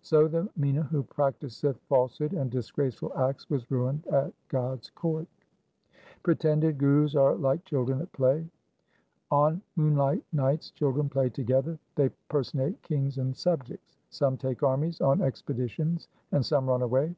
So 0.00 0.28
the 0.28 0.48
Mina 0.56 0.84
who 0.84 1.02
practiseth 1.02 1.78
falsehood 1.90 2.32
and 2.32 2.50
disgraceful 2.50 3.12
acts, 3.18 3.50
was 3.50 3.70
ruined 3.70 4.06
at 4.06 4.32
God's 4.48 4.88
court. 4.88 5.26
4 5.92 5.98
Pretended 6.22 6.78
gurus 6.78 7.14
are 7.14 7.34
like 7.34 7.66
children 7.66 8.00
at 8.00 8.10
play:— 8.12 8.46
On 9.30 9.60
moonlight 9.76 10.24
nights 10.32 10.70
children 10.70 11.10
play 11.10 11.28
together. 11.28 11.72
5 11.72 11.78
They 11.96 12.08
personate 12.30 12.80
kings 12.80 13.18
and 13.18 13.36
subjects. 13.36 13.98
Some 14.08 14.38
take 14.38 14.62
armies 14.62 15.02
on 15.02 15.20
ex 15.20 15.42
peditions, 15.42 16.08
and 16.32 16.42
some 16.46 16.66
run 16.66 16.80
away. 16.80 17.12